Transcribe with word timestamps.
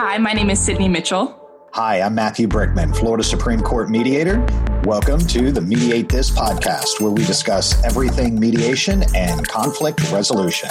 Hi, 0.00 0.16
my 0.16 0.32
name 0.32 0.48
is 0.48 0.60
Sydney 0.60 0.86
Mitchell. 0.86 1.68
Hi, 1.72 2.00
I'm 2.00 2.14
Matthew 2.14 2.46
Brickman, 2.46 2.96
Florida 2.96 3.24
Supreme 3.24 3.60
Court 3.60 3.90
mediator. 3.90 4.38
Welcome 4.84 5.18
to 5.26 5.50
the 5.50 5.60
Mediate 5.60 6.08
This 6.08 6.30
podcast, 6.30 7.00
where 7.00 7.10
we 7.10 7.24
discuss 7.24 7.84
everything 7.84 8.38
mediation 8.38 9.02
and 9.16 9.48
conflict 9.48 10.08
resolution. 10.12 10.70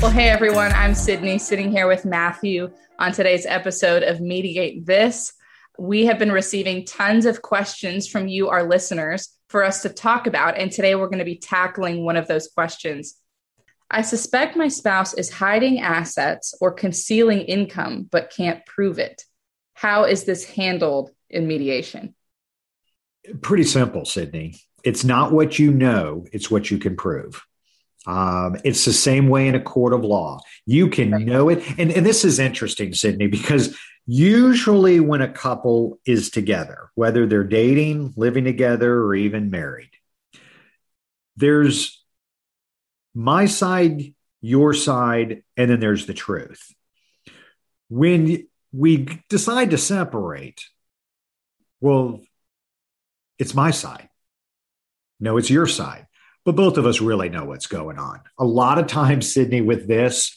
Well, 0.00 0.10
hey 0.10 0.30
everyone, 0.30 0.72
I'm 0.72 0.94
Sydney 0.94 1.36
sitting 1.36 1.70
here 1.70 1.86
with 1.86 2.06
Matthew 2.06 2.70
on 2.98 3.12
today's 3.12 3.44
episode 3.44 4.02
of 4.02 4.22
Mediate 4.22 4.86
This. 4.86 5.34
We 5.78 6.06
have 6.06 6.18
been 6.18 6.32
receiving 6.32 6.86
tons 6.86 7.26
of 7.26 7.42
questions 7.42 8.08
from 8.08 8.26
you, 8.26 8.48
our 8.48 8.66
listeners, 8.66 9.28
for 9.50 9.62
us 9.62 9.82
to 9.82 9.90
talk 9.90 10.26
about. 10.26 10.56
And 10.56 10.72
today 10.72 10.94
we're 10.94 11.08
going 11.08 11.18
to 11.18 11.26
be 11.26 11.36
tackling 11.36 12.06
one 12.06 12.16
of 12.16 12.26
those 12.26 12.48
questions. 12.48 13.16
I 13.92 14.00
suspect 14.00 14.56
my 14.56 14.68
spouse 14.68 15.12
is 15.12 15.30
hiding 15.30 15.80
assets 15.80 16.54
or 16.60 16.72
concealing 16.72 17.42
income, 17.42 18.08
but 18.10 18.32
can't 18.34 18.64
prove 18.64 18.98
it. 18.98 19.24
How 19.74 20.04
is 20.04 20.24
this 20.24 20.44
handled 20.44 21.10
in 21.28 21.46
mediation? 21.46 22.14
Pretty 23.42 23.64
simple, 23.64 24.06
Sydney. 24.06 24.54
It's 24.82 25.04
not 25.04 25.32
what 25.32 25.58
you 25.58 25.70
know, 25.72 26.26
it's 26.32 26.50
what 26.50 26.70
you 26.70 26.78
can 26.78 26.96
prove. 26.96 27.44
Um, 28.06 28.56
it's 28.64 28.84
the 28.84 28.92
same 28.92 29.28
way 29.28 29.46
in 29.46 29.54
a 29.54 29.60
court 29.60 29.92
of 29.92 30.04
law. 30.04 30.40
You 30.66 30.88
can 30.88 31.12
right. 31.12 31.24
know 31.24 31.50
it. 31.50 31.62
And, 31.78 31.92
and 31.92 32.04
this 32.04 32.24
is 32.24 32.38
interesting, 32.38 32.94
Sydney, 32.94 33.28
because 33.28 33.76
usually 34.06 35.00
when 35.00 35.20
a 35.20 35.32
couple 35.32 36.00
is 36.04 36.30
together, 36.30 36.90
whether 36.94 37.26
they're 37.26 37.44
dating, 37.44 38.14
living 38.16 38.44
together, 38.44 39.02
or 39.02 39.14
even 39.14 39.50
married, 39.50 39.90
there's 41.36 42.01
my 43.14 43.46
side, 43.46 44.14
your 44.40 44.74
side, 44.74 45.42
and 45.56 45.70
then 45.70 45.80
there's 45.80 46.06
the 46.06 46.14
truth. 46.14 46.74
When 47.88 48.46
we 48.72 49.20
decide 49.28 49.70
to 49.70 49.78
separate, 49.78 50.64
well, 51.80 52.20
it's 53.38 53.54
my 53.54 53.70
side. 53.70 54.08
No, 55.20 55.36
it's 55.36 55.50
your 55.50 55.66
side. 55.66 56.06
But 56.44 56.56
both 56.56 56.76
of 56.76 56.86
us 56.86 57.00
really 57.00 57.28
know 57.28 57.44
what's 57.44 57.66
going 57.68 57.98
on. 57.98 58.20
A 58.38 58.44
lot 58.44 58.78
of 58.78 58.88
times, 58.88 59.32
Sydney, 59.32 59.60
with 59.60 59.86
this, 59.86 60.36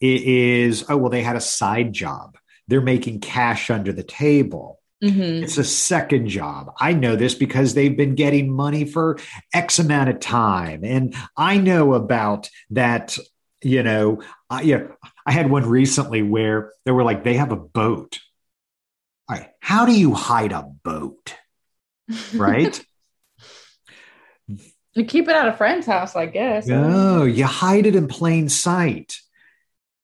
it 0.00 0.22
is, 0.22 0.84
oh, 0.88 0.96
well, 0.96 1.10
they 1.10 1.22
had 1.22 1.36
a 1.36 1.40
side 1.40 1.92
job. 1.92 2.36
They're 2.66 2.80
making 2.82 3.20
cash 3.20 3.70
under 3.70 3.92
the 3.92 4.02
table. 4.02 4.77
Mm-hmm. 5.02 5.44
It's 5.44 5.58
a 5.58 5.64
second 5.64 6.28
job. 6.28 6.72
I 6.80 6.92
know 6.92 7.14
this 7.14 7.34
because 7.34 7.74
they've 7.74 7.96
been 7.96 8.14
getting 8.16 8.50
money 8.50 8.84
for 8.84 9.18
X 9.54 9.78
amount 9.78 10.10
of 10.10 10.18
time. 10.18 10.82
And 10.82 11.14
I 11.36 11.58
know 11.58 11.94
about 11.94 12.50
that, 12.70 13.16
you 13.62 13.82
know, 13.82 14.22
I, 14.50 14.62
yeah, 14.62 14.88
I 15.24 15.32
had 15.32 15.50
one 15.50 15.68
recently 15.68 16.22
where 16.22 16.72
they 16.84 16.90
were 16.90 17.04
like, 17.04 17.22
they 17.22 17.34
have 17.34 17.52
a 17.52 17.56
boat. 17.56 18.18
All 19.28 19.36
right. 19.36 19.50
How 19.60 19.86
do 19.86 19.92
you 19.92 20.14
hide 20.14 20.52
a 20.52 20.62
boat? 20.62 21.34
Right. 22.34 22.84
you 24.48 25.04
keep 25.04 25.28
it 25.28 25.36
at 25.36 25.46
a 25.46 25.52
friend's 25.52 25.86
house, 25.86 26.16
I 26.16 26.26
guess. 26.26 26.66
No, 26.66 27.24
you 27.24 27.44
hide 27.44 27.86
it 27.86 27.94
in 27.94 28.08
plain 28.08 28.48
sight. 28.48 29.16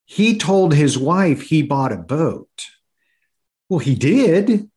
He 0.04 0.38
told 0.38 0.72
his 0.72 0.96
wife 0.96 1.42
he 1.42 1.62
bought 1.62 1.90
a 1.90 1.96
boat. 1.96 2.66
Well, 3.68 3.80
he 3.80 3.94
did 3.94 4.70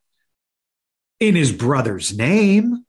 in 1.20 1.36
his 1.36 1.52
brother's 1.52 2.16
name. 2.18 2.86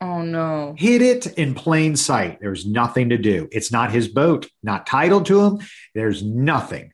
Oh 0.00 0.22
no. 0.22 0.74
Hid 0.76 1.00
it 1.00 1.26
in 1.38 1.54
plain 1.54 1.94
sight. 1.94 2.38
There's 2.40 2.66
nothing 2.66 3.10
to 3.10 3.18
do. 3.18 3.48
It's 3.52 3.70
not 3.70 3.92
his 3.92 4.08
boat, 4.08 4.48
not 4.62 4.86
titled 4.86 5.26
to 5.26 5.40
him. 5.42 5.58
There's 5.94 6.24
nothing. 6.24 6.92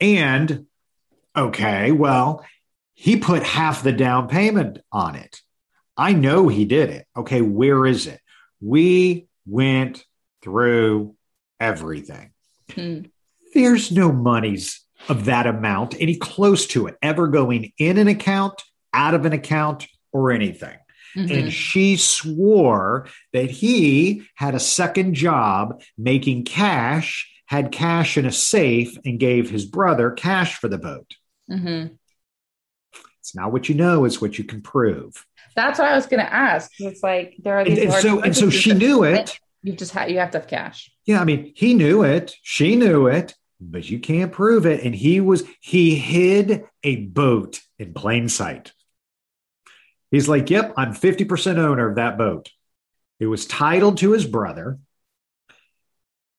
And 0.00 0.66
okay, 1.34 1.90
well, 1.90 2.44
he 2.92 3.16
put 3.16 3.42
half 3.42 3.82
the 3.82 3.92
down 3.92 4.28
payment 4.28 4.78
on 4.92 5.14
it. 5.14 5.40
I 5.96 6.12
know 6.12 6.48
he 6.48 6.64
did 6.64 6.90
it. 6.90 7.06
Okay, 7.16 7.40
where 7.40 7.86
is 7.86 8.06
it? 8.06 8.20
We 8.60 9.26
went 9.46 10.04
through 10.42 11.14
everything. 11.58 12.32
Hmm. 12.74 13.02
There's 13.54 13.90
no 13.90 14.12
monies 14.12 14.83
of 15.08 15.26
that 15.26 15.46
amount, 15.46 15.94
any 16.00 16.16
close 16.16 16.66
to 16.68 16.86
it, 16.86 16.96
ever 17.02 17.28
going 17.28 17.72
in 17.78 17.98
an 17.98 18.08
account, 18.08 18.62
out 18.92 19.14
of 19.14 19.24
an 19.26 19.32
account, 19.32 19.86
or 20.12 20.30
anything. 20.30 20.76
Mm-hmm. 21.16 21.32
And 21.32 21.52
she 21.52 21.96
swore 21.96 23.06
that 23.32 23.50
he 23.50 24.26
had 24.34 24.54
a 24.54 24.60
second 24.60 25.14
job 25.14 25.82
making 25.96 26.44
cash, 26.44 27.30
had 27.46 27.70
cash 27.70 28.16
in 28.16 28.26
a 28.26 28.32
safe, 28.32 28.96
and 29.04 29.20
gave 29.20 29.50
his 29.50 29.64
brother 29.64 30.10
cash 30.10 30.56
for 30.58 30.68
the 30.68 30.78
boat. 30.78 31.14
Mm-hmm. 31.50 31.94
It's 33.20 33.34
not 33.34 33.52
what 33.52 33.68
you 33.68 33.74
know, 33.74 34.04
it's 34.04 34.20
what 34.20 34.38
you 34.38 34.44
can 34.44 34.60
prove. 34.60 35.24
That's 35.54 35.78
what 35.78 35.88
I 35.88 35.94
was 35.94 36.06
going 36.06 36.24
to 36.24 36.32
ask. 36.32 36.70
It's 36.78 37.02
like 37.02 37.36
there 37.38 37.58
are 37.58 37.64
these. 37.64 37.78
And, 37.78 37.92
and 37.92 38.02
so, 38.02 38.20
and 38.20 38.36
so 38.36 38.50
she 38.50 38.74
knew 38.74 39.04
it. 39.04 39.38
You 39.62 39.72
just 39.72 39.92
have 39.92 40.10
you 40.10 40.18
have 40.18 40.32
to 40.32 40.40
have 40.40 40.48
cash. 40.48 40.90
Yeah, 41.06 41.20
I 41.20 41.24
mean, 41.24 41.52
he 41.54 41.74
knew 41.74 42.02
it. 42.02 42.34
She 42.42 42.76
knew 42.76 43.06
it 43.06 43.34
but 43.70 43.88
you 43.88 43.98
can't 43.98 44.32
prove 44.32 44.66
it. 44.66 44.84
And 44.84 44.94
he 44.94 45.20
was, 45.20 45.44
he 45.60 45.96
hid 45.96 46.64
a 46.82 46.96
boat 46.96 47.60
in 47.78 47.94
plain 47.94 48.28
sight. 48.28 48.72
He's 50.10 50.28
like, 50.28 50.50
Yep, 50.50 50.74
I'm 50.76 50.94
50% 50.94 51.58
owner 51.58 51.88
of 51.88 51.96
that 51.96 52.18
boat. 52.18 52.50
It 53.18 53.26
was 53.26 53.46
titled 53.46 53.98
to 53.98 54.12
his 54.12 54.26
brother. 54.26 54.78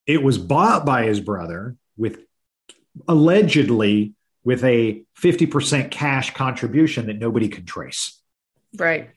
It 0.05 0.21
was 0.21 0.37
bought 0.37 0.85
by 0.85 1.05
his 1.05 1.19
brother 1.19 1.75
with 1.97 2.19
allegedly 3.07 4.13
with 4.43 4.63
a 4.63 5.03
50% 5.19 5.89
cash 5.89 6.33
contribution 6.33 7.07
that 7.07 7.17
nobody 7.17 7.49
could 7.49 7.67
trace. 7.67 8.21
Right. 8.77 9.09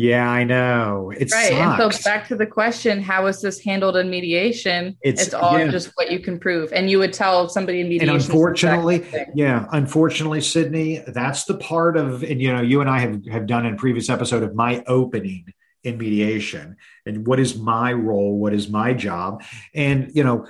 Yeah, 0.00 0.30
I 0.30 0.44
know. 0.44 1.12
It's 1.14 1.30
right. 1.30 1.50
Sucks. 1.50 1.82
And 1.82 1.92
so 1.92 2.10
back 2.10 2.26
to 2.28 2.36
the 2.36 2.46
question, 2.46 3.02
how 3.02 3.26
is 3.26 3.42
this 3.42 3.60
handled 3.60 3.98
in 3.98 4.08
mediation? 4.08 4.96
It's, 5.02 5.26
it's 5.26 5.34
all 5.34 5.58
yeah. 5.58 5.68
just 5.68 5.90
what 5.96 6.10
you 6.10 6.20
can 6.20 6.40
prove. 6.40 6.72
And 6.72 6.88
you 6.88 6.98
would 7.00 7.12
tell 7.12 7.50
somebody 7.50 7.82
in 7.82 7.90
mediation. 7.90 8.14
And 8.14 8.22
unfortunately, 8.22 9.06
yeah, 9.34 9.66
unfortunately, 9.72 10.40
Sydney, 10.40 11.04
that's 11.06 11.44
the 11.44 11.58
part 11.58 11.98
of, 11.98 12.22
and 12.22 12.40
you 12.40 12.50
know, 12.50 12.62
you 12.62 12.80
and 12.80 12.88
I 12.88 13.00
have, 13.00 13.26
have 13.26 13.46
done 13.46 13.66
in 13.66 13.76
previous 13.76 14.08
episode 14.08 14.42
of 14.42 14.54
my 14.54 14.82
opening 14.86 15.52
in 15.84 15.98
mediation 15.98 16.76
and 17.04 17.26
what 17.26 17.38
is 17.38 17.58
my 17.58 17.92
role? 17.92 18.38
What 18.38 18.54
is 18.54 18.70
my 18.70 18.94
job? 18.94 19.42
And, 19.74 20.10
you 20.14 20.24
know, 20.24 20.46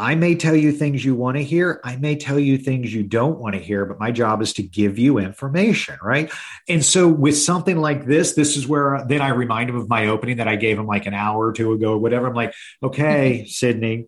I 0.00 0.14
may 0.14 0.36
tell 0.36 0.54
you 0.54 0.70
things 0.70 1.04
you 1.04 1.16
want 1.16 1.38
to 1.38 1.42
hear. 1.42 1.80
I 1.82 1.96
may 1.96 2.14
tell 2.14 2.38
you 2.38 2.56
things 2.56 2.94
you 2.94 3.02
don't 3.02 3.38
want 3.38 3.56
to 3.56 3.60
hear, 3.60 3.84
but 3.84 3.98
my 3.98 4.12
job 4.12 4.40
is 4.40 4.52
to 4.54 4.62
give 4.62 4.96
you 4.96 5.18
information, 5.18 5.98
right? 6.00 6.30
And 6.68 6.84
so 6.84 7.08
with 7.08 7.36
something 7.36 7.76
like 7.76 8.06
this, 8.06 8.34
this 8.34 8.56
is 8.56 8.68
where 8.68 9.04
then 9.08 9.20
I 9.20 9.30
remind 9.30 9.70
him 9.70 9.76
of 9.76 9.88
my 9.88 10.06
opening 10.06 10.36
that 10.36 10.46
I 10.46 10.54
gave 10.54 10.78
him 10.78 10.86
like 10.86 11.06
an 11.06 11.14
hour 11.14 11.48
or 11.48 11.52
two 11.52 11.72
ago 11.72 11.94
or 11.94 11.98
whatever. 11.98 12.28
I'm 12.28 12.34
like, 12.34 12.54
okay, 12.80 13.44
Sydney, 13.48 14.06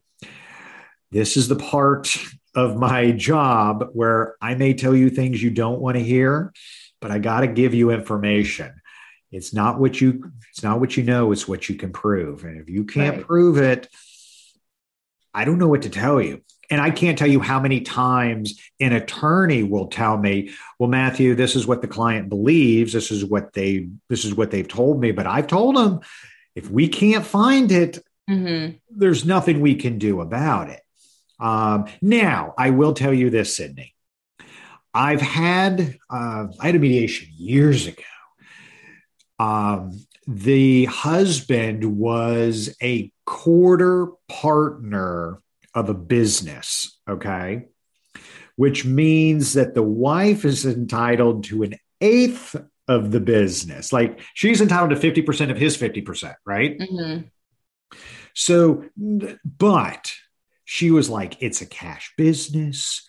this 1.11 1.37
is 1.37 1.49
the 1.49 1.57
part 1.57 2.17
of 2.55 2.77
my 2.77 3.11
job 3.11 3.89
where 3.93 4.37
I 4.41 4.55
may 4.55 4.75
tell 4.75 4.95
you 4.95 5.11
things 5.11 5.43
you 5.43 5.51
don't 5.51 5.81
want 5.81 5.97
to 5.97 6.05
hear, 6.05 6.53
but 7.01 7.11
I 7.11 7.19
got 7.19 7.41
to 7.41 7.49
give 7.49 7.75
you 7.75 7.91
information. 7.91 8.81
It's 9.33 9.53
not 9.53 9.81
what 9.81 10.01
you 10.01 10.31
it's 10.51 10.63
not 10.63 10.79
what 10.81 10.97
you 10.97 11.03
know, 11.03 11.33
it's 11.33 11.49
what 11.49 11.69
you 11.69 11.75
can 11.75 11.93
prove. 11.93 12.45
And 12.45 12.61
if 12.61 12.69
you 12.69 12.85
can't 12.85 13.19
right. 13.19 13.27
prove 13.27 13.59
it, 13.59 13.89
I 15.35 15.45
don't 15.45 15.59
know 15.59 15.69
what 15.69 15.83
to 15.83 15.91
tell 15.91 16.21
you. 16.21 16.43
And 16.71 16.81
I 16.81 16.91
can't 16.91 17.19
tell 17.19 17.29
you 17.29 17.41
how 17.41 17.59
many 17.59 17.81
times 17.81 18.61
an 18.79 18.93
attorney 18.93 19.65
will 19.65 19.89
tell 19.89 20.17
me, 20.17 20.51
"Well, 20.79 20.89
Matthew, 20.89 21.35
this 21.35 21.57
is 21.57 21.67
what 21.67 21.83
the 21.83 21.89
client 21.89 22.29
believes. 22.29 22.93
This 22.93 23.11
is 23.11 23.25
what 23.25 23.53
they 23.53 23.89
this 24.09 24.25
is 24.25 24.35
what 24.35 24.53
they've 24.53 24.69
told 24.69 25.01
me." 25.01 25.11
But 25.11 25.27
I've 25.27 25.49
told 25.49 25.77
them, 25.77 26.01
if 26.55 26.71
we 26.71 26.87
can't 26.87 27.27
find 27.27 27.73
it, 27.73 27.99
mm-hmm. 28.29 28.77
there's 28.89 29.25
nothing 29.25 29.61
we 29.61 29.75
can 29.75 29.99
do 29.99 30.21
about 30.21 30.71
it. 30.71 30.81
Um, 31.41 31.87
now, 32.01 32.55
I 32.57 32.71
will 32.71 32.95
tell 32.95 33.13
you 33.13 33.31
this, 33.31 33.57
Sydney. 33.57 33.95
I've 34.95 35.21
had 35.21 35.97
uh, 36.09 36.47
I 36.61 36.67
had 36.67 36.77
a 36.77 36.79
mediation 36.79 37.29
years 37.37 37.89
ago. 37.89 38.03
Um, 39.39 39.99
the 40.31 40.85
husband 40.85 41.99
was 41.99 42.77
a 42.81 43.11
quarter 43.27 44.07
partner 44.29 45.43
of 45.75 45.89
a 45.89 45.95
business, 45.95 47.01
okay? 47.09 47.67
Which 48.55 48.85
means 48.85 49.55
that 49.55 49.75
the 49.75 49.83
wife 49.83 50.45
is 50.45 50.65
entitled 50.65 51.45
to 51.45 51.65
an 51.65 51.75
eighth 52.01 52.55
of 52.87 53.11
the 53.11 53.19
business. 53.19 53.93
Like 53.93 54.21
she's 54.35 54.61
entitled 54.61 54.91
to 54.91 55.13
50% 55.13 55.51
of 55.51 55.57
his 55.57 55.77
50%, 55.77 56.35
right? 56.47 56.79
Mm-hmm. 56.79 57.23
So, 58.33 58.85
but 59.45 60.13
she 60.65 60.93
was 60.93 61.11
like, 61.11 61.43
it's 61.43 61.61
a 61.61 61.67
cash 61.67 62.13
business 62.17 63.09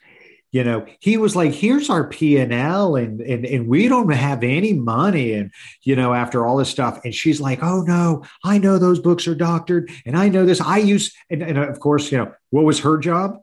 you 0.51 0.63
know 0.63 0.85
he 0.99 1.17
was 1.17 1.35
like 1.35 1.53
here's 1.53 1.89
our 1.89 2.07
p&l 2.07 2.95
and, 2.95 3.21
and 3.21 3.45
and 3.45 3.67
we 3.67 3.87
don't 3.87 4.09
have 4.11 4.43
any 4.43 4.73
money 4.73 5.33
and 5.33 5.51
you 5.83 5.95
know 5.95 6.13
after 6.13 6.45
all 6.45 6.57
this 6.57 6.69
stuff 6.69 6.99
and 7.03 7.15
she's 7.15 7.39
like 7.39 7.63
oh 7.63 7.81
no 7.81 8.23
i 8.43 8.57
know 8.57 8.77
those 8.77 8.99
books 8.99 9.27
are 9.27 9.35
doctored 9.35 9.89
and 10.05 10.17
i 10.17 10.27
know 10.27 10.45
this 10.45 10.61
i 10.61 10.77
use 10.77 11.13
and, 11.29 11.41
and 11.41 11.57
of 11.57 11.79
course 11.79 12.11
you 12.11 12.17
know 12.17 12.31
what 12.49 12.65
was 12.65 12.79
her 12.79 12.97
job 12.97 13.37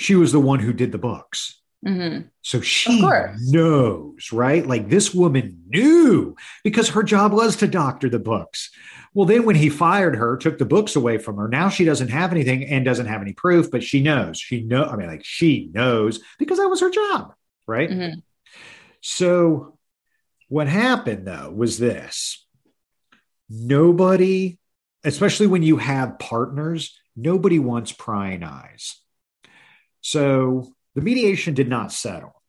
she 0.00 0.14
was 0.14 0.32
the 0.32 0.40
one 0.40 0.60
who 0.60 0.72
did 0.72 0.92
the 0.92 0.98
books. 0.98 1.59
Mm-hmm. 1.86 2.26
So 2.42 2.60
she 2.60 3.00
knows, 3.00 4.32
right? 4.32 4.66
Like 4.66 4.88
this 4.90 5.14
woman 5.14 5.62
knew 5.66 6.36
because 6.62 6.90
her 6.90 7.02
job 7.02 7.32
was 7.32 7.56
to 7.56 7.66
doctor 7.66 8.10
the 8.10 8.18
books. 8.18 8.70
Well, 9.14 9.26
then 9.26 9.44
when 9.44 9.56
he 9.56 9.70
fired 9.70 10.16
her, 10.16 10.36
took 10.36 10.58
the 10.58 10.66
books 10.66 10.94
away 10.94 11.18
from 11.18 11.36
her, 11.36 11.48
now 11.48 11.68
she 11.70 11.84
doesn't 11.84 12.08
have 12.08 12.32
anything 12.32 12.64
and 12.64 12.84
doesn't 12.84 13.06
have 13.06 13.22
any 13.22 13.32
proof, 13.32 13.70
but 13.70 13.82
she 13.82 14.02
knows. 14.02 14.38
She 14.38 14.62
know. 14.62 14.84
I 14.84 14.96
mean, 14.96 15.08
like 15.08 15.24
she 15.24 15.70
knows 15.72 16.20
because 16.38 16.58
that 16.58 16.68
was 16.68 16.80
her 16.80 16.90
job, 16.90 17.34
right? 17.66 17.90
Mm-hmm. 17.90 18.18
So 19.00 19.78
what 20.48 20.68
happened 20.68 21.26
though 21.26 21.50
was 21.50 21.78
this: 21.78 22.46
nobody, 23.48 24.58
especially 25.02 25.46
when 25.46 25.62
you 25.62 25.78
have 25.78 26.18
partners, 26.18 26.96
nobody 27.16 27.58
wants 27.58 27.90
prying 27.90 28.44
eyes. 28.44 28.96
So 30.02 30.74
the 30.94 31.00
mediation 31.00 31.54
did 31.54 31.68
not 31.68 31.92
settle. 31.92 32.40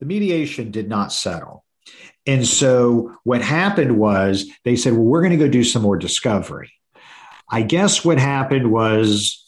The 0.00 0.06
mediation 0.06 0.70
did 0.70 0.88
not 0.88 1.12
settle. 1.12 1.64
And 2.26 2.46
so 2.46 3.14
what 3.24 3.42
happened 3.42 3.98
was 3.98 4.50
they 4.64 4.76
said, 4.76 4.92
well, 4.92 5.02
we're 5.02 5.22
going 5.22 5.38
to 5.38 5.44
go 5.44 5.48
do 5.48 5.64
some 5.64 5.82
more 5.82 5.96
discovery. 5.96 6.72
I 7.48 7.62
guess 7.62 8.04
what 8.04 8.18
happened 8.18 8.70
was 8.70 9.38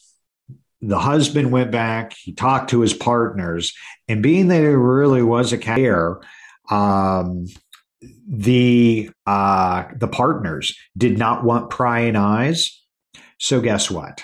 the 0.81 0.99
husband 0.99 1.51
went 1.51 1.71
back, 1.71 2.13
he 2.13 2.33
talked 2.33 2.71
to 2.71 2.81
his 2.81 2.93
partners, 2.93 3.73
and 4.09 4.23
being 4.23 4.49
that 4.49 4.59
there 4.59 4.79
really 4.79 5.23
was 5.23 5.53
a 5.53 5.59
care, 5.59 6.21
um, 6.71 7.47
the 8.29 9.11
uh, 9.27 9.85
the 9.97 10.09
partners 10.09 10.77
did 10.97 11.17
not 11.19 11.45
want 11.45 11.71
prying 11.71 12.17
eyes. 12.17 12.83
So 13.39 13.61
guess 13.61 13.91
what? 13.91 14.23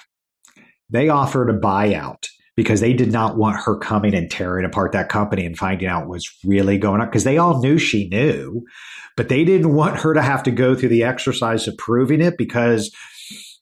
They 0.90 1.08
offered 1.08 1.50
a 1.50 1.58
buyout 1.58 2.26
because 2.56 2.80
they 2.80 2.92
did 2.92 3.12
not 3.12 3.36
want 3.36 3.56
her 3.64 3.76
coming 3.76 4.14
and 4.14 4.30
tearing 4.30 4.66
apart 4.66 4.92
that 4.92 5.08
company 5.08 5.46
and 5.46 5.56
finding 5.56 5.88
out 5.88 6.08
what's 6.08 6.38
really 6.44 6.78
going 6.78 7.00
on 7.00 7.06
because 7.06 7.24
they 7.24 7.38
all 7.38 7.60
knew 7.60 7.78
she 7.78 8.08
knew, 8.08 8.62
but 9.16 9.28
they 9.28 9.44
didn't 9.44 9.74
want 9.74 10.00
her 10.00 10.14
to 10.14 10.22
have 10.22 10.42
to 10.42 10.50
go 10.50 10.74
through 10.74 10.88
the 10.88 11.04
exercise 11.04 11.66
of 11.66 11.76
proving 11.78 12.20
it 12.20 12.36
because 12.36 12.94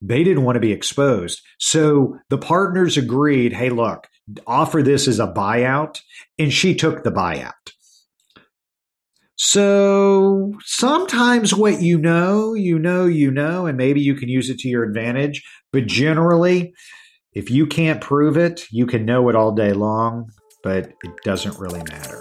they 0.01 0.25
didn't 0.25 0.45
want 0.45 0.57
to 0.57 0.61
be 0.61 0.73
exposed. 0.73 1.41
So 1.59 2.19
the 2.31 2.39
partners 2.39 2.97
agreed, 2.97 3.53
hey, 3.53 3.71
look, 3.71 4.07
offer 4.47 4.83
this 4.83 5.09
as 5.09 5.19
a 5.19 5.33
buyout. 5.33 6.01
And 6.39 6.53
she 6.53 6.75
took 6.75 7.03
the 7.03 7.11
buyout. 7.11 7.53
So 9.37 10.55
sometimes 10.65 11.55
what 11.55 11.81
you 11.81 11.99
know, 11.99 12.55
you 12.55 12.79
know, 12.79 13.07
you 13.07 13.31
know, 13.31 13.67
and 13.67 13.77
maybe 13.79 14.01
you 14.01 14.15
can 14.15 14.29
use 14.29 14.51
it 14.51 14.59
to 14.59 14.69
your 14.69 14.83
advantage. 14.83 15.45
But 15.73 15.87
generally, 15.87 16.73
if 17.35 17.51
you 17.51 17.67
can't 17.67 18.01
prove 18.01 18.37
it, 18.37 18.67
you 18.71 18.87
can 18.87 19.05
know 19.05 19.29
it 19.29 19.37
all 19.37 19.53
day 19.53 19.73
long, 19.73 20.31
but 20.63 20.93
it 21.03 21.13
doesn't 21.25 21.59
really 21.59 21.83
matter. 21.91 22.21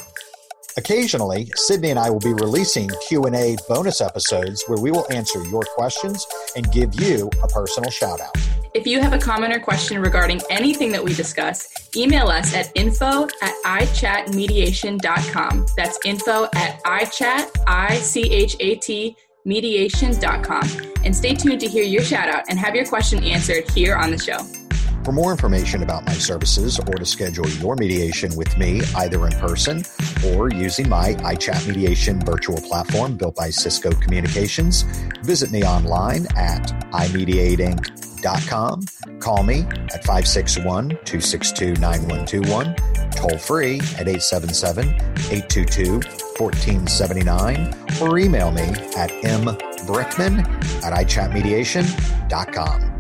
Occasionally, 0.78 1.50
Sydney 1.56 1.90
and 1.90 1.98
I 1.98 2.12
will 2.12 2.20
be 2.20 2.34
releasing 2.34 2.88
Q&A 3.08 3.56
bonus 3.68 4.00
episodes 4.00 4.64
where 4.68 4.80
we 4.80 4.92
will 4.92 5.12
answer 5.12 5.44
your 5.46 5.64
questions 5.76 6.24
and 6.56 6.72
give 6.72 7.02
you 7.02 7.32
a 7.44 7.48
personal 7.48 7.90
shout 7.90 8.22
out. 8.22 8.38
If 8.76 8.86
you 8.86 9.02
have 9.02 9.14
a 9.14 9.18
comment 9.18 9.56
or 9.56 9.60
question 9.60 10.00
regarding 10.00 10.40
anything 10.52 10.92
that 10.92 11.04
we 11.04 11.16
discuss, 11.16 11.68
email 11.96 12.28
us 12.28 12.54
at 12.54 12.72
info 12.76 13.24
at 13.42 13.56
ichatmediation.com. 13.66 15.66
That's 15.76 15.98
info 16.06 16.44
at 16.54 16.84
ichat, 16.84 17.50
I-C-H-A-T, 17.66 19.16
mediation.com. 19.46 20.70
And 21.04 21.16
stay 21.16 21.34
tuned 21.34 21.62
to 21.62 21.68
hear 21.68 21.84
your 21.84 22.04
shout 22.04 22.30
out 22.30 22.44
and 22.50 22.60
have 22.60 22.76
your 22.76 22.86
question 22.86 23.24
answered 23.24 23.68
here 23.72 23.96
on 23.96 24.12
the 24.12 24.20
show. 24.20 24.67
For 25.08 25.14
more 25.14 25.32
information 25.32 25.84
about 25.84 26.06
my 26.06 26.12
services 26.12 26.78
or 26.80 26.96
to 26.96 27.06
schedule 27.06 27.48
your 27.48 27.78
mediation 27.78 28.36
with 28.36 28.58
me, 28.58 28.82
either 28.98 29.26
in 29.26 29.32
person 29.40 29.86
or 30.26 30.50
using 30.50 30.90
my 30.90 31.14
iChat 31.14 31.66
mediation 31.66 32.20
virtual 32.20 32.58
platform 32.58 33.16
built 33.16 33.38
by 33.38 33.50
Cisco 33.50 33.92
Communications, 33.92 34.82
visit 35.24 35.50
me 35.50 35.64
online 35.64 36.28
at 36.36 36.74
imediateinc.com. 36.92 38.82
Call 39.22 39.44
me 39.44 39.62
at 39.94 40.04
561 40.04 40.90
262 40.90 41.76
9121, 41.76 42.76
toll 43.12 43.38
free 43.38 43.80
at 43.98 44.10
877 44.10 44.90
822 44.90 46.02
1479, 46.38 47.74
or 48.02 48.20
email 48.20 48.52
me 48.52 48.64
at 48.98 49.10
mbrickman 49.24 50.46
at 50.84 50.92
ichatmediation.com. 50.92 52.97